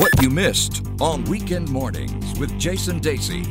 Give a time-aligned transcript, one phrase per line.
[0.00, 3.44] What you missed on Weekend Mornings with Jason Dasey.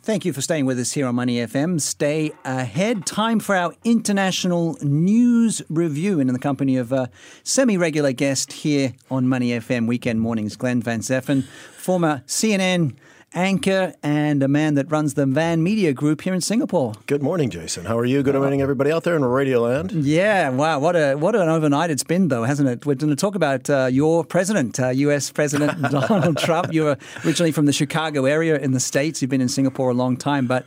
[0.00, 1.80] Thank you for staying with us here on Money FM.
[1.80, 3.04] Stay ahead.
[3.04, 6.20] Time for our international news review.
[6.20, 7.10] And in the company of a
[7.42, 12.94] semi regular guest here on Money FM Weekend Mornings, Glenn Van Zutphen, former CNN
[13.34, 16.94] anchor and a man that runs the Van Media Group here in Singapore.
[17.06, 17.84] Good morning, Jason.
[17.84, 18.22] How are you?
[18.22, 19.92] Good morning, everybody out there in Radio Land.
[19.92, 22.86] Yeah, wow, what a what an overnight it's been, though, hasn't it?
[22.86, 25.30] We're going to talk about uh, your president, uh, U.S.
[25.30, 26.72] President Donald Trump.
[26.72, 29.22] You're originally from the Chicago area in the states.
[29.22, 30.66] You've been in Singapore a long time, but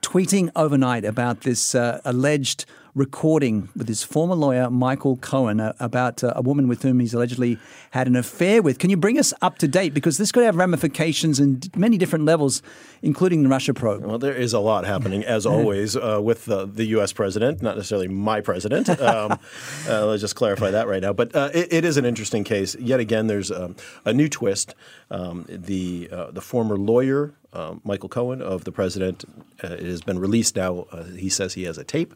[0.00, 6.24] tweeting overnight about this uh, alleged recording with his former lawyer, Michael Cohen, uh, about
[6.24, 7.58] uh, a woman with whom he's allegedly
[7.90, 8.78] had an affair with.
[8.78, 9.92] Can you bring us up to date?
[9.92, 12.62] Because this could have ramifications in many different levels,
[13.02, 14.02] including the Russia probe.
[14.02, 17.12] Well, there is a lot happening, as always, uh, with the, the, U.S.
[17.12, 18.88] president, not necessarily my president.
[19.06, 19.38] Um,
[19.88, 21.12] uh, let's just clarify that right now.
[21.12, 22.74] But uh, it, it is an interesting case.
[22.76, 24.74] Yet again, there's um, a new twist.
[25.10, 29.24] Um, the, uh, the former lawyer uh, Michael Cohen of the president.
[29.64, 30.86] Uh, it has been released now.
[30.92, 32.14] Uh, he says he has a tape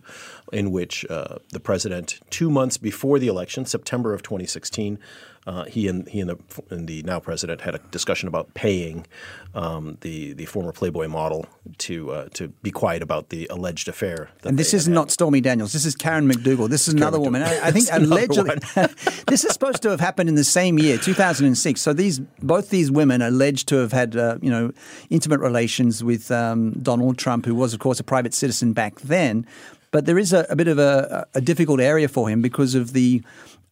[0.53, 4.99] in which uh, the president, two months before the election, September of 2016,
[5.47, 6.39] uh, he and he and the,
[6.69, 9.07] and the, now president had a discussion about paying
[9.55, 11.47] um, the the former Playboy model
[11.79, 14.29] to uh, to be quiet about the alleged affair.
[14.45, 15.73] and this is not Stormy Daniels.
[15.73, 16.69] This is Karen McDougal.
[16.69, 17.43] This is another woman.
[17.43, 18.57] I, I think allegedly
[19.29, 21.81] this is supposed to have happened in the same year, 2006.
[21.81, 24.73] So these both these women alleged to have had uh, you know
[25.09, 29.47] intimate relations with um, Donald Trump, who was of course a private citizen back then.
[29.93, 32.93] But there is a, a bit of a, a difficult area for him because of
[32.93, 33.23] the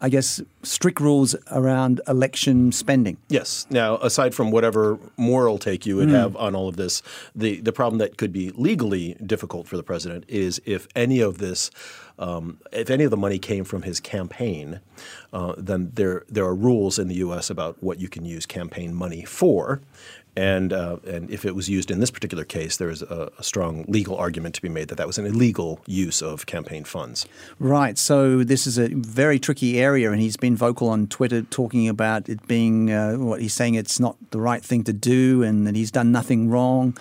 [0.00, 3.16] I guess, strict rules around election spending.
[3.28, 3.66] Yes.
[3.68, 6.12] Now, aside from whatever moral take you would mm.
[6.12, 7.02] have on all of this,
[7.34, 11.38] the, the problem that could be legally difficult for the president is if any of
[11.38, 11.72] this,
[12.18, 14.80] um, if any of the money came from his campaign,
[15.32, 17.50] uh, then there there are rules in the U.S.
[17.50, 19.80] about what you can use campaign money for.
[20.36, 23.42] And, uh, and if it was used in this particular case, there is a, a,
[23.42, 27.26] strong legal argument to be made that that was an illegal use of campaign funds.
[27.58, 27.98] Right.
[27.98, 32.28] So this is a very tricky area, and he's been vocal on Twitter talking about
[32.28, 35.74] it being uh, what he's saying it's not the right thing to do, and that
[35.74, 36.96] he's done nothing wrong.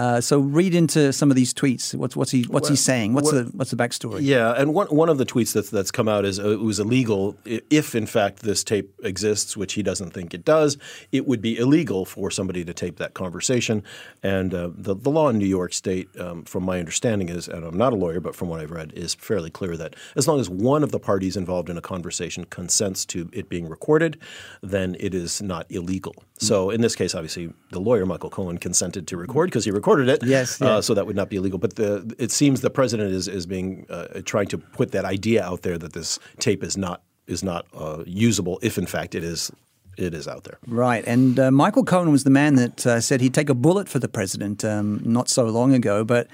[0.00, 1.94] Uh, so read into some of these tweets.
[1.94, 3.12] What's what's he what's well, he saying?
[3.12, 4.20] What's what, the what's the backstory?
[4.22, 6.80] Yeah, and one one of the tweets that's that's come out is uh, it was
[6.80, 10.78] illegal if in fact this tape exists, which he doesn't think it does.
[11.12, 13.84] It would be illegal for somebody to tape that conversation,
[14.22, 17.62] and uh, the the law in New York State, um, from my understanding, is and
[17.62, 20.40] I'm not a lawyer, but from what I've read, is fairly clear that as long
[20.40, 24.18] as one of the parties involved in a conversation consents to it being recorded,
[24.62, 26.14] then it is not illegal.
[26.38, 30.08] So in this case, obviously, the lawyer Michael Cohen consented to record because he recorded
[30.08, 30.22] it.
[30.22, 31.58] Yes, uh, so that would not be illegal.
[31.58, 35.44] But the, it seems the president is is being uh, trying to put that idea
[35.44, 39.24] out there that this tape is not is not uh, usable if in fact it
[39.24, 39.50] is
[39.96, 40.58] it is out there.
[40.66, 41.04] Right.
[41.06, 43.98] And uh, Michael Cohen was the man that uh, said he'd take a bullet for
[43.98, 46.04] the president um, not so long ago.
[46.04, 46.28] But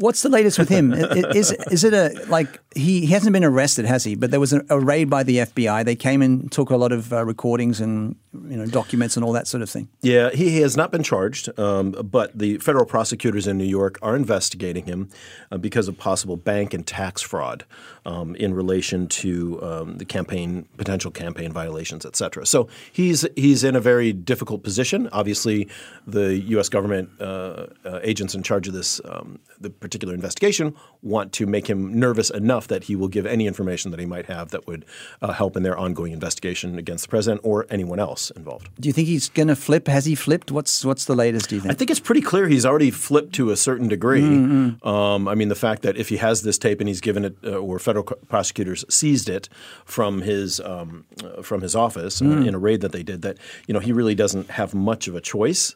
[0.00, 0.92] What's the latest with him?
[0.92, 4.14] is is it a like he, he hasn't been arrested, has he?
[4.14, 5.84] But there was a, a raid by the FBI.
[5.84, 9.32] They came and took a lot of uh, recordings and you know documents and all
[9.32, 9.88] that sort of thing.
[10.00, 13.98] Yeah, he, he has not been charged, um, but the federal prosecutors in New York
[14.00, 15.08] are investigating him
[15.50, 17.64] uh, because of possible bank and tax fraud
[18.06, 22.46] um, in relation to um, the campaign potential campaign violations, et cetera.
[22.46, 25.08] So he's he's in a very difficult position.
[25.10, 25.68] Obviously,
[26.06, 26.68] the U.S.
[26.68, 31.66] government uh, uh, agents in charge of this um, the particular investigation want to make
[31.66, 34.84] him nervous enough that he will give any information that he might have that would
[35.22, 38.68] uh, help in their ongoing investigation against the president or anyone else involved.
[38.78, 39.88] Do you think he's going to flip?
[39.88, 40.50] Has he flipped?
[40.50, 41.48] What's what's the latest?
[41.48, 41.72] Do you think?
[41.72, 44.20] I think it's pretty clear he's already flipped to a certain degree.
[44.20, 44.86] Mm-hmm.
[44.86, 47.36] Um, I mean, the fact that if he has this tape and he's given it,
[47.44, 49.48] uh, or federal prosecutors seized it
[49.86, 52.46] from his um, uh, from his office mm.
[52.46, 55.14] in a raid that they did, that you know he really doesn't have much of
[55.14, 55.74] a choice.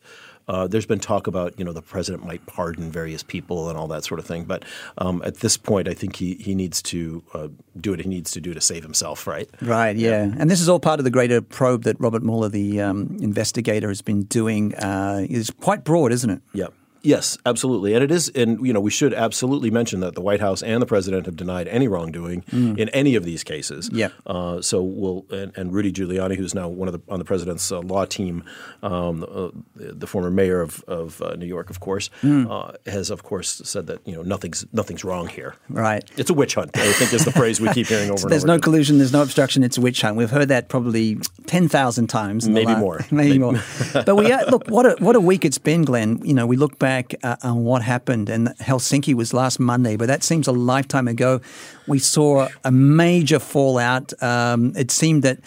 [0.48, 3.86] Uh, there's been talk about you know the president might pardon various people and all
[3.88, 4.64] that sort of thing, but
[4.98, 7.48] um, at this point, I think he he needs to uh,
[7.80, 9.48] do what he needs to do to save himself, right?
[9.60, 9.96] Right.
[9.96, 10.26] Yeah.
[10.26, 10.34] yeah.
[10.38, 13.88] And this is all part of the greater probe that Robert Mueller, the um, investigator,
[13.88, 14.74] has been doing.
[14.74, 16.42] Uh, is quite broad, isn't it?
[16.52, 16.68] Yeah.
[17.02, 20.40] Yes, absolutely, and it is, and you know, we should absolutely mention that the White
[20.40, 22.78] House and the president have denied any wrongdoing mm.
[22.78, 23.90] in any of these cases.
[23.92, 24.08] Yeah.
[24.24, 27.72] Uh, so we'll and, and, Rudy Giuliani, who's now one of the on the president's
[27.72, 28.44] uh, law team,
[28.82, 32.76] um, uh, the former mayor of, of uh, New York, of course, mm.
[32.86, 35.56] has of course said that you know nothing's nothing's wrong here.
[35.68, 36.08] Right.
[36.16, 36.70] It's a witch hunt.
[36.76, 38.18] I think is the phrase we keep hearing over.
[38.18, 38.62] so and there's over no again.
[38.62, 38.98] collusion.
[38.98, 39.64] There's no obstruction.
[39.64, 40.16] It's a witch hunt.
[40.16, 42.48] We've heard that probably ten thousand times.
[42.48, 43.04] Maybe more.
[43.10, 43.62] Maybe, maybe more.
[43.92, 46.20] but we uh, look what a what a week it's been, Glenn.
[46.24, 46.91] You know, we look back
[47.22, 48.28] uh, on what happened.
[48.28, 51.40] And Helsinki was last Monday, but that seems a lifetime ago.
[51.86, 54.12] We saw a major fallout.
[54.22, 55.38] Um, it seemed that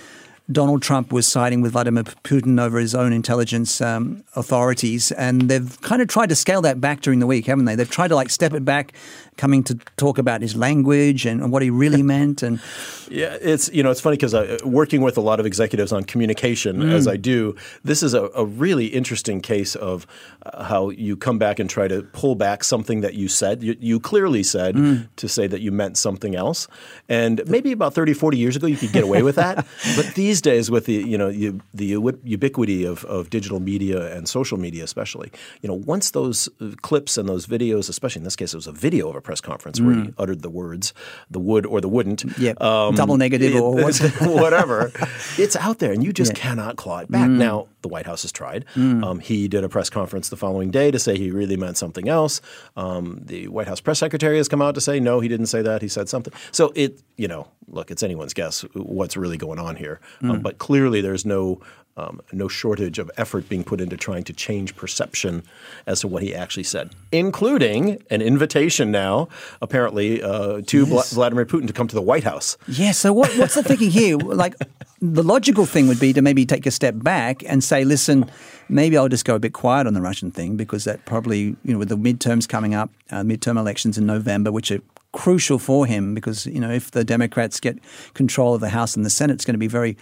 [0.52, 5.82] Donald Trump was siding with Vladimir Putin over his own intelligence um, authorities, and they've
[5.82, 7.76] kind of tried to scale that back during the week, haven't they?
[7.76, 8.94] They've tried to like step it back,
[9.38, 12.44] coming to talk about his language and, and what he really meant.
[12.44, 12.60] And
[13.10, 16.78] yeah, it's you know it's funny because working with a lot of executives on communication
[16.78, 16.92] mm.
[16.92, 20.06] as I do, this is a, a really interesting case of
[20.46, 23.76] uh, how you come back and try to pull back something that you said, you,
[23.80, 25.08] you clearly said, mm.
[25.16, 26.68] to say that you meant something else,
[27.10, 29.66] and maybe about 30, 40 years ago you could get away with that,
[29.96, 31.86] but these these days, with the you know you, the
[32.24, 35.32] ubiquity of, of digital media and social media, especially,
[35.62, 38.68] you know, once those uh, clips and those videos, especially in this case, it was
[38.68, 39.86] a video of a press conference mm.
[39.86, 40.14] where he mm.
[40.18, 40.94] uttered the words,
[41.30, 43.76] the would or the wouldn't, yeah, um, double negative it, or
[44.22, 44.92] whatever.
[45.38, 46.40] it's out there, and you just yeah.
[46.40, 47.30] cannot claw it back.
[47.30, 47.38] Mm.
[47.38, 48.66] Now, the White House has tried.
[48.76, 49.04] Mm.
[49.04, 52.08] Um, he did a press conference the following day to say he really meant something
[52.08, 52.42] else.
[52.78, 55.62] Um, the White House press secretary has come out to say no, he didn't say
[55.62, 55.82] that.
[55.82, 56.34] He said something.
[56.52, 60.00] So it, you know, look, it's anyone's guess what's really going on here.
[60.22, 60.44] Um, mm.
[60.44, 61.62] But clearly, there's no
[61.98, 65.44] um, no shortage of effort being put into trying to change perception
[65.88, 69.30] as to what he actually said, including an invitation now,
[69.62, 71.14] apparently, uh, to yes.
[71.14, 72.58] Vladimir Putin to come to the White House.
[72.68, 72.92] Yeah.
[72.92, 74.18] So what, what's the thinking here?
[74.36, 74.56] Like,
[75.02, 78.30] the logical thing would be to maybe take a step back and say, listen,
[78.68, 81.74] maybe I'll just go a bit quiet on the Russian thing because that probably, you
[81.74, 84.82] know, with the midterms coming up, uh, midterm elections in November, which are
[85.16, 87.80] crucial for him because you know if the Democrats get
[88.14, 89.96] control of the House and the Senate, it's going to be very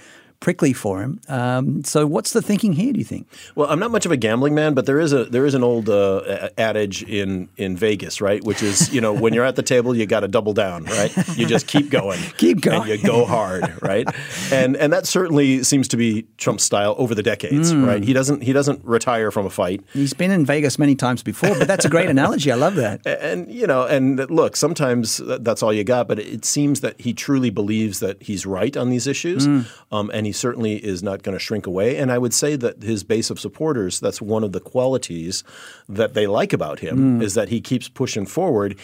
[0.44, 1.22] prickly for him.
[1.30, 2.92] Um, so, what's the thinking here?
[2.92, 3.28] Do you think?
[3.56, 5.64] Well, I'm not much of a gambling man, but there is a there is an
[5.64, 8.44] old uh, adage in in Vegas, right?
[8.44, 11.16] Which is you know when you're at the table, you got to double down, right?
[11.38, 14.06] You just keep going, keep going, and you go hard, right?
[14.52, 17.88] And and that certainly seems to be Trump's style over the decades, mm.
[17.88, 18.04] right?
[18.04, 19.82] He doesn't he doesn't retire from a fight.
[19.94, 22.52] He's been in Vegas many times before, but that's a great analogy.
[22.52, 23.02] I love that.
[23.24, 27.14] And you know, and look, sometimes that's all you got, but it seems that he
[27.14, 29.66] truly believes that he's right on these issues, mm.
[29.92, 31.98] um, and he certainly is not going to shrink away.
[31.98, 35.44] And I would say that his base of supporters, that's one of the qualities
[35.88, 37.24] that they like about him, mm.
[37.24, 38.78] is that he keeps pushing forward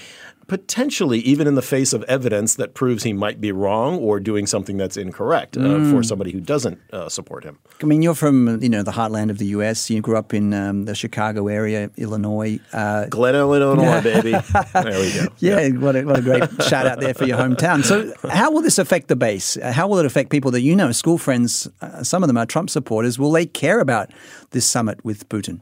[0.50, 4.46] potentially even in the face of evidence that proves he might be wrong or doing
[4.46, 5.92] something that's incorrect uh, mm.
[5.92, 7.60] for somebody who doesn't uh, support him.
[7.82, 9.90] I mean, you're from you know the heartland of the U.S.
[9.90, 12.60] You grew up in um, the Chicago area, Illinois.
[12.74, 14.32] Uh, Glen, Illinois, baby.
[14.32, 15.28] There we go.
[15.40, 15.78] Yeah, yeah.
[15.78, 17.84] What, a, what a great shout out there for your hometown.
[17.84, 19.56] So, how will this affect the base?
[19.56, 21.68] Uh, how will it affect people that you know, school friends?
[21.82, 23.20] Uh, some of them are Trump supporters.
[23.20, 24.12] Will they care about
[24.52, 25.62] this summit with Putin?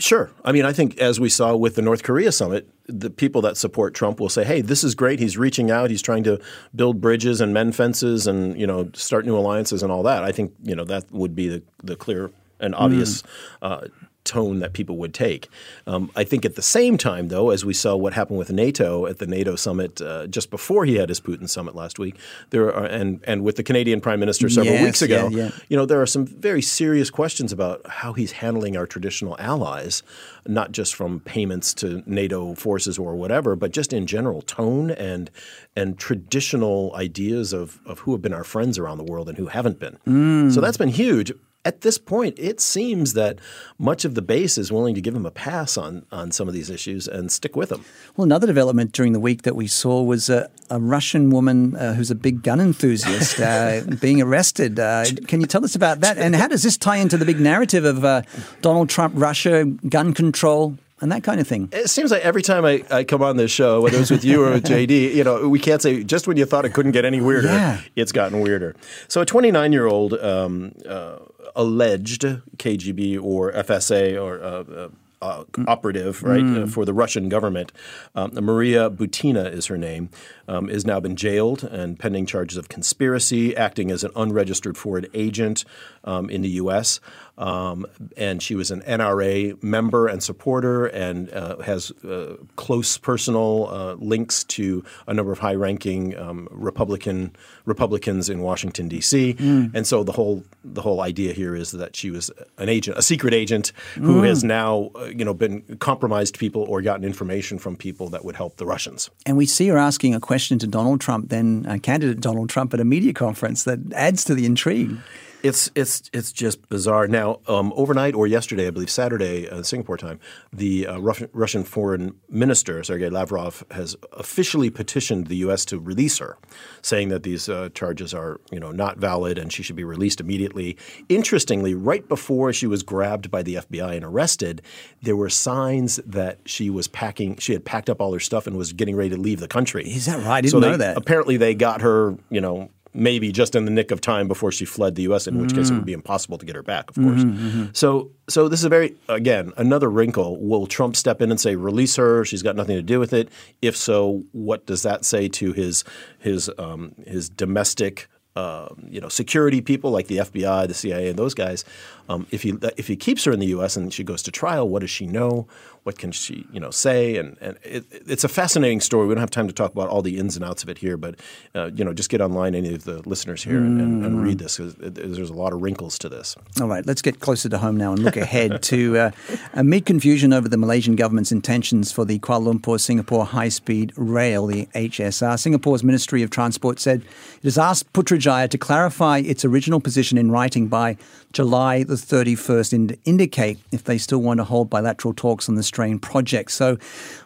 [0.00, 0.30] Sure.
[0.44, 3.56] I mean, I think as we saw with the North Korea summit, the people that
[3.56, 5.18] support Trump will say, "Hey, this is great.
[5.18, 5.90] He's reaching out.
[5.90, 6.40] He's trying to
[6.74, 10.32] build bridges and mend fences and you know start new alliances and all that." I
[10.32, 13.26] think you know that would be the the clear and obvious mm.
[13.62, 13.88] uh,
[14.30, 15.48] tone that people would take.
[15.88, 19.06] Um, I think at the same time, though, as we saw what happened with NATO
[19.06, 22.14] at the NATO summit uh, just before he had his Putin summit last week,
[22.50, 25.50] there are and and with the Canadian Prime Minister several yes, weeks ago, yeah, yeah.
[25.68, 30.04] you know, there are some very serious questions about how he's handling our traditional allies,
[30.46, 35.28] not just from payments to NATO forces or whatever, but just in general tone and
[35.74, 39.46] and traditional ideas of of who have been our friends around the world and who
[39.46, 39.98] haven't been.
[40.06, 40.52] Mm.
[40.54, 41.32] So that's been huge
[41.64, 43.38] at this point, it seems that
[43.78, 46.54] much of the base is willing to give him a pass on, on some of
[46.54, 47.84] these issues and stick with him.
[48.16, 51.94] Well, another development during the week that we saw was a, a Russian woman uh,
[51.94, 54.78] who's a big gun enthusiast uh, being arrested.
[54.78, 56.16] Uh, can you tell us about that?
[56.16, 58.22] And how does this tie into the big narrative of uh,
[58.62, 60.78] Donald Trump, Russia, gun control?
[61.00, 61.68] And that kind of thing.
[61.72, 64.44] It seems like every time I, I come on this show, whether it's with you
[64.44, 67.04] or with JD, you know, we can't say just when you thought it couldn't get
[67.04, 67.80] any weirder, yeah.
[67.96, 68.76] it's gotten weirder.
[69.08, 71.18] So a 29 year old um, uh,
[71.56, 74.88] alleged KGB or FSA or uh, uh
[75.22, 76.62] uh, operative, right, mm.
[76.62, 77.72] uh, for the Russian government.
[78.14, 80.08] Um, Maria Butina is her name,
[80.48, 85.06] um, has now been jailed and pending charges of conspiracy, acting as an unregistered foreign
[85.12, 85.64] agent
[86.04, 87.00] um, in the U.S.
[87.38, 93.68] Um, and she was an NRA member and supporter and uh, has uh, close personal
[93.70, 97.34] uh, links to a number of high-ranking um, Republican
[97.64, 99.34] Republicans in Washington D.C.
[99.34, 99.74] Mm.
[99.74, 103.02] And so the whole the whole idea here is that she was an agent, a
[103.02, 104.26] secret agent, who mm.
[104.26, 108.36] has now uh, you know been compromised people or gotten information from people that would
[108.36, 109.10] help the Russians.
[109.24, 112.74] And we see her asking a question to Donald Trump, then uh, candidate Donald Trump,
[112.74, 114.96] at a media conference that adds to the intrigue.
[115.42, 117.06] It's it's it's just bizarre.
[117.06, 120.20] Now, um, overnight or yesterday, I believe Saturday, uh, Singapore time,
[120.52, 125.64] the uh, Russian, Russian Foreign Minister Sergei Lavrov has officially petitioned the U.S.
[125.66, 126.36] to release her,
[126.82, 130.20] saying that these uh, charges are you know not valid and she should be released
[130.20, 130.76] immediately.
[131.08, 134.62] Interestingly, right before she was grabbed by the FBI and arrested,
[135.02, 137.36] there were signs that she was packing.
[137.38, 139.84] She had packed up all her stuff and was getting ready to leave the country.
[139.88, 140.26] Is that right?
[140.26, 140.96] I didn't so know they, that.
[140.96, 144.64] Apparently, they got her you know maybe just in the nick of time before she
[144.64, 146.96] fled the U.S., in which case it would be impossible to get her back, of
[146.96, 147.24] course.
[147.72, 150.36] So, so this is a very again another wrinkle.
[150.40, 152.24] Will Trump step in and say release her?
[152.24, 153.28] She's got nothing to do with it.
[153.62, 155.84] If so, what does that say to his
[156.18, 161.18] his um, his domestic um, you know, security people like the FBI, the CIA, and
[161.18, 161.64] those guys.
[162.10, 163.76] Um, if he if he keeps her in the U.S.
[163.76, 165.46] and she goes to trial, what does she know?
[165.84, 167.16] What can she you know say?
[167.16, 169.06] And and it, it's a fascinating story.
[169.06, 170.96] We don't have time to talk about all the ins and outs of it here,
[170.96, 171.14] but
[171.54, 174.38] uh, you know, just get online, any of the listeners here, and, and, and read
[174.38, 174.56] this.
[174.56, 176.34] There's a lot of wrinkles to this.
[176.60, 179.10] All right, let's get closer to home now and look ahead to uh,
[179.52, 184.48] amid confusion over the Malaysian government's intentions for the Kuala Lumpur Singapore High Speed Rail,
[184.48, 185.38] the HSR.
[185.38, 190.32] Singapore's Ministry of Transport said it has asked Putrajaya to clarify its original position in
[190.32, 190.96] writing by
[191.32, 195.62] July the 31st and indicate if they still want to hold bilateral talks on the
[195.62, 196.50] strain project.
[196.52, 196.78] So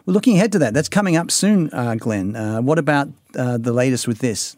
[0.05, 0.73] we're looking ahead to that.
[0.73, 2.35] That's coming up soon, uh, Glenn.
[2.35, 4.55] Uh, what about uh, the latest with this?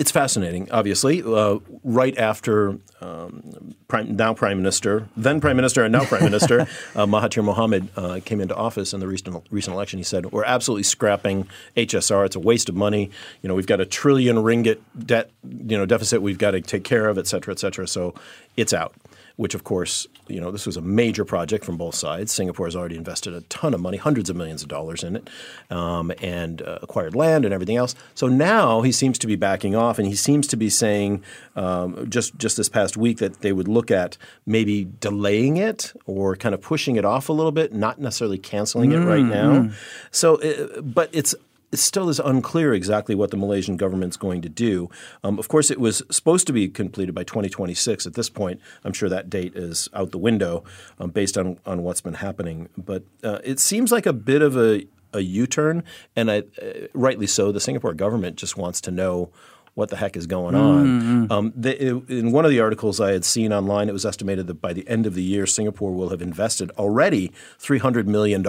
[0.00, 1.22] It's fascinating, obviously.
[1.22, 6.60] Uh, right after um, Prime, now Prime Minister, then Prime Minister, and now Prime Minister
[6.96, 10.44] uh, Mahathir Mohamad uh, came into office in the recent recent election, he said, "We're
[10.44, 11.46] absolutely scrapping
[11.76, 12.26] HSR.
[12.26, 13.10] It's a waste of money.
[13.42, 16.20] You know, we've got a trillion ringgit debt, you know, deficit.
[16.20, 17.86] We've got to take care of, et cetera, et cetera.
[17.86, 18.14] So
[18.56, 18.94] it's out."
[19.40, 22.30] Which of course, you know, this was a major project from both sides.
[22.30, 25.30] Singapore has already invested a ton of money, hundreds of millions of dollars in it,
[25.70, 27.94] um, and uh, acquired land and everything else.
[28.14, 31.24] So now he seems to be backing off, and he seems to be saying
[31.56, 36.36] um, just just this past week that they would look at maybe delaying it or
[36.36, 39.70] kind of pushing it off a little bit, not necessarily canceling it right now.
[40.10, 41.34] So, uh, but it's
[41.72, 44.88] it still is unclear exactly what the Malaysian government's going to do.
[45.22, 48.06] Um, of course, it was supposed to be completed by 2026.
[48.06, 50.64] At this point, I'm sure that date is out the window
[50.98, 52.68] um, based on, on what's been happening.
[52.76, 55.84] But uh, it seems like a bit of a, a U-turn,
[56.16, 57.52] and I, uh, rightly so.
[57.52, 59.30] The Singapore government just wants to know
[59.74, 60.86] what the heck is going on.
[60.86, 61.32] Mm-hmm.
[61.32, 64.60] Um, the, in one of the articles I had seen online, it was estimated that
[64.60, 68.46] by the end of the year, Singapore will have invested already $300 million.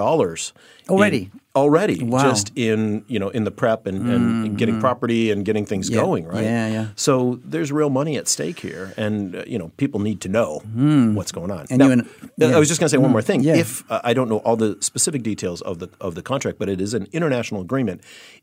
[0.89, 1.31] Already?
[1.53, 2.21] Already wow.
[2.23, 4.55] just in you know in the prep and, and mm-hmm.
[4.55, 5.99] getting property and getting things yeah.
[5.99, 9.67] going right yeah yeah so there's real money at stake here and uh, you know
[9.75, 11.13] people need to know mm.
[11.13, 12.55] what's going on and now, and, yeah.
[12.55, 13.01] I was just going to say mm.
[13.01, 13.55] one more thing yeah.
[13.55, 16.69] if uh, I don't know all the specific details of the of the contract but
[16.69, 17.99] it is an international agreement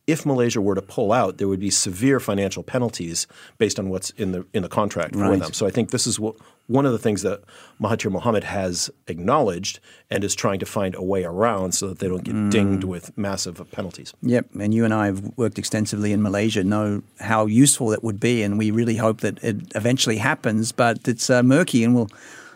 [0.06, 4.10] if Malaysia were to pull out there would be severe financial penalties based on what's
[4.10, 6.36] in the in the contract for them so I think this is what
[6.68, 7.40] one of the things that
[7.80, 12.08] Mahathir Mohamad has acknowledged and is trying to find a way around so that they
[12.08, 12.50] don't get mm.
[12.50, 14.14] dinged with massive penalties.
[14.22, 18.20] Yep, and you and I have worked extensively in Malaysia, know how useful it would
[18.20, 22.10] be, and we really hope that it eventually happens, but it's uh, murky, and we'll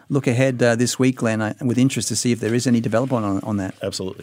[0.08, 2.80] look ahead uh, this week, Glenn, uh, with interest to see if there is any
[2.80, 3.74] development on, on that.
[3.82, 4.20] Absolutely.